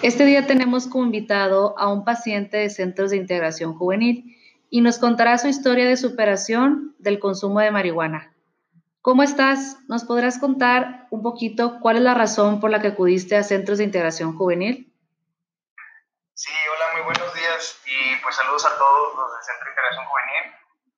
[0.00, 4.38] Este día tenemos como invitado a un paciente de Centros de Integración Juvenil
[4.70, 8.32] y nos contará su historia de superación del consumo de marihuana.
[9.02, 9.76] ¿Cómo estás?
[9.88, 13.78] ¿Nos podrás contar un poquito cuál es la razón por la que acudiste a Centros
[13.78, 14.94] de Integración Juvenil?
[16.32, 20.04] Sí, hola, muy buenos días y pues saludos a todos los del Centro de Integración
[20.06, 20.44] Juvenil.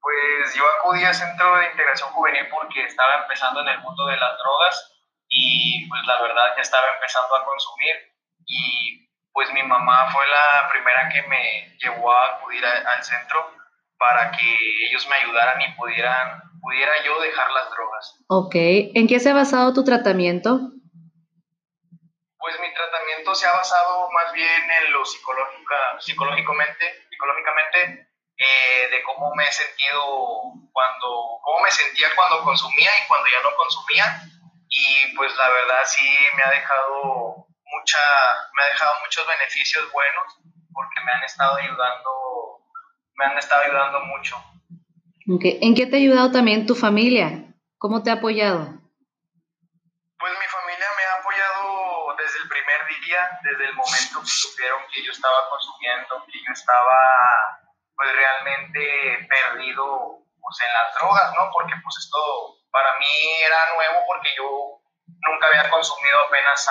[0.03, 4.19] Pues yo acudí al Centro de Integración Juvenil porque estaba empezando en el mundo de
[4.19, 4.93] las drogas
[5.31, 8.10] y pues la verdad ya estaba empezando a consumir
[8.51, 13.55] y pues mi mamá fue la primera que me llevó a acudir al centro
[13.97, 18.17] para que ellos me ayudaran y pudieran, pudiera yo dejar las drogas.
[18.29, 18.55] Ok,
[18.95, 20.59] ¿en qué se ha basado tu tratamiento?
[22.39, 29.03] Pues mi tratamiento se ha basado más bien en lo psicológica, psicológicamente, psicológicamente eh, de
[29.03, 30.03] cómo me he sentido
[30.73, 34.23] cuando, cómo me sentía cuando consumía y cuando ya no consumía
[34.71, 37.47] y pues la verdad sí me ha dejado
[37.81, 37.99] mucha,
[38.55, 40.39] me ha dejado muchos beneficios buenos
[40.73, 42.11] porque me han estado ayudando,
[43.15, 44.37] me han estado ayudando mucho.
[45.27, 47.55] ¿En qué te ha ayudado también tu familia?
[47.79, 48.77] ¿Cómo te ha apoyado?
[50.19, 54.81] Pues mi familia me ha apoyado desde el primer día, desde el momento que supieron
[54.93, 56.99] que yo estaba consumiendo, que yo estaba
[57.97, 61.51] pues realmente perdido pues, en las drogas, ¿no?
[61.53, 62.21] Porque pues esto
[62.71, 63.07] para mí
[63.45, 64.80] era nuevo porque yo
[65.19, 66.69] nunca había consumido apenas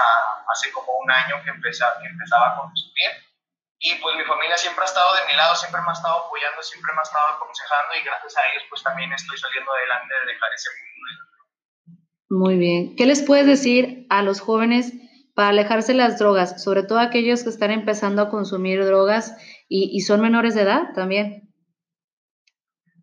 [0.52, 3.12] hace como un año que, empezaba, que empezaba a consumir.
[3.80, 6.62] Y pues mi familia siempre ha estado de mi lado, siempre me ha estado apoyando,
[6.62, 10.34] siempre me ha estado aconsejando y gracias a ellos pues también estoy saliendo adelante de
[10.34, 10.90] dejar ese mundo.
[12.30, 12.96] Muy bien.
[12.96, 14.94] ¿Qué les puedes decir a los jóvenes
[15.34, 19.36] para alejarse de las drogas, sobre todo aquellos que están empezando a consumir drogas
[19.70, 21.49] y, y son menores de edad también?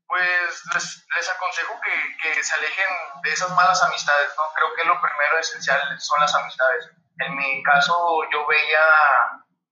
[0.09, 2.87] Pues les, aconsejo que, que, se alejen
[3.23, 4.45] de esas malas amistades, ¿no?
[4.55, 6.89] Creo que lo primero esencial son las amistades.
[7.19, 8.83] En mi caso yo veía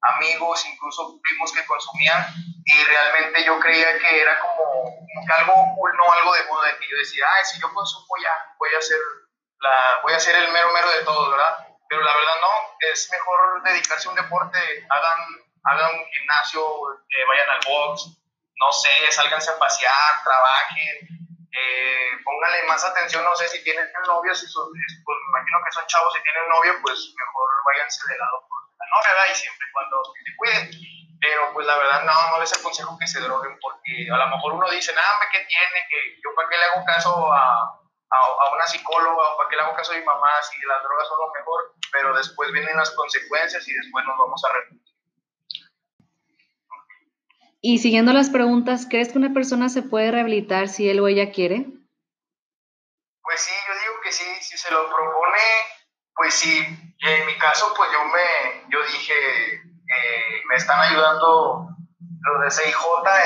[0.04, 2.26] amigos, incluso primos que consumían
[2.64, 5.06] y realmente yo creía que era como,
[5.38, 8.70] algo cool, no algo de moda, que yo decía, ay, si yo consumo ya, voy
[8.76, 8.98] a ser,
[9.60, 11.66] la, voy a ser el mero mero de todos, ¿verdad?
[11.88, 14.58] Pero la verdad no, es mejor dedicarse a un deporte,
[14.90, 15.18] hagan,
[15.64, 16.60] hagan un gimnasio,
[17.08, 18.23] eh, vayan al box,
[18.60, 21.14] no sé, sálganse a pasear, trabajen,
[21.54, 25.72] eh, pónganle más atención, no sé, si tienen novio, si son, pues me imagino que
[25.72, 29.66] son chavos, si tienen novio, pues mejor váyanse de lado por la novia, y siempre
[29.72, 30.70] cuando se cuiden.
[31.20, 34.52] Pero pues la verdad no, no les aconsejo que se droguen porque a lo mejor
[34.54, 35.78] uno dice, nada, ¿qué tiene?
[35.88, 39.56] que ¿Yo para qué le hago caso a, a, a, una psicóloga o para qué
[39.56, 41.72] le hago caso a mi mamá si las drogas son lo mejor?
[41.92, 44.93] Pero después vienen las consecuencias y después nos vamos a arrepentir.
[47.66, 51.32] Y siguiendo las preguntas, ¿crees que una persona se puede rehabilitar si él o ella
[51.32, 51.64] quiere?
[53.22, 55.40] Pues sí, yo digo que sí, si se lo propone,
[56.14, 56.60] pues sí.
[56.60, 61.66] En mi caso, pues yo me, yo dije, eh, me están ayudando
[61.96, 62.76] los de CIJ,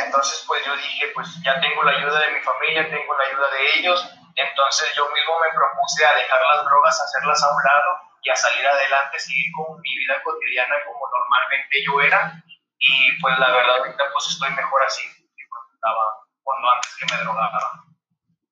[0.06, 3.50] entonces pues yo dije, pues ya tengo la ayuda de mi familia, tengo la ayuda
[3.50, 7.90] de ellos, entonces yo mismo me propuse a dejar las drogas, hacerlas a un lado
[8.22, 12.40] y a salir adelante, seguir con mi vida cotidiana como normalmente yo era
[12.78, 16.02] y pues la verdad ahorita pues estoy mejor así que cuando estaba,
[16.42, 17.84] cuando antes que me drogaba.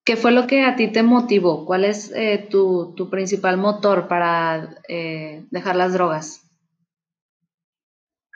[0.04, 1.66] ¿Qué fue lo que a ti te motivó?
[1.66, 6.42] ¿Cuál es eh, tu, tu, principal motor para eh, dejar las drogas?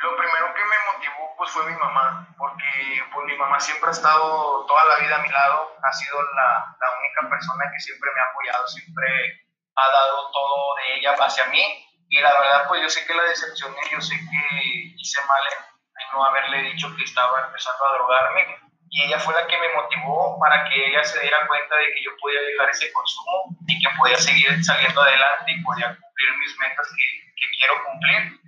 [0.03, 2.67] Lo primero que me motivó pues fue mi mamá, porque
[3.15, 6.77] pues mi mamá siempre ha estado toda la vida a mi lado, ha sido la,
[6.81, 9.47] la única persona que siempre me ha apoyado, siempre
[9.77, 11.63] ha dado todo de ella hacia mí
[12.09, 15.71] y la verdad pues yo sé que la decepcioné, yo sé que hice mal en
[16.13, 18.59] no haberle dicho que estaba empezando a drogarme
[18.91, 22.03] y ella fue la que me motivó para que ella se diera cuenta de que
[22.05, 26.59] yo podía dejar ese consumo y que podía seguir saliendo adelante y podía cumplir mis
[26.59, 28.41] metas que, que quiero cumplir.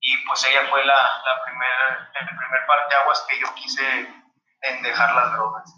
[0.00, 4.08] Y pues ella fue la, la primer, el primer parteaguas que yo quise
[4.62, 5.74] en dejar las drogas.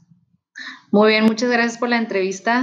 [0.92, 2.60] Muy bien, muchas gracias por la entrevista.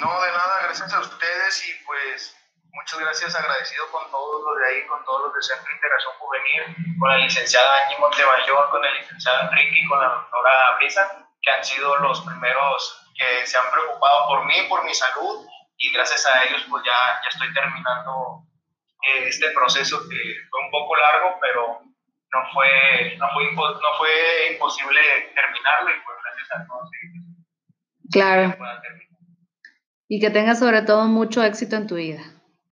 [0.00, 2.36] No, de nada, gracias a ustedes y pues
[2.76, 6.12] muchas gracias, agradecido con todos los de ahí, con todos los del Centro de Integración
[6.20, 11.26] Juvenil, con la licenciada Angie Montemayor, con el licenciado Enrique y con la doctora Brisa,
[11.42, 15.46] que han sido los primeros que se han preocupado por mí, por mi salud,
[15.78, 18.44] y gracias a ellos pues ya, ya estoy terminando
[19.08, 24.52] eh, este proceso que fue un poco largo, pero no fue, no fue, no fue
[24.52, 25.00] imposible
[25.34, 27.24] terminarlo y pues gracias a todos ellos.
[28.12, 28.56] Claro.
[30.08, 32.35] Y que tengas sobre todo mucho éxito en tu vida.